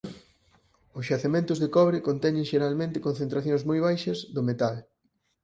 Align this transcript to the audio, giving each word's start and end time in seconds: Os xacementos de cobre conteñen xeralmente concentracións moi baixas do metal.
Os 0.97 1.07
xacementos 1.09 1.57
de 1.59 1.67
cobre 1.75 2.05
conteñen 2.07 2.49
xeralmente 2.51 3.03
concentracións 3.07 3.63
moi 3.69 3.79
baixas 3.87 4.19
do 4.35 4.41
metal. 4.49 4.75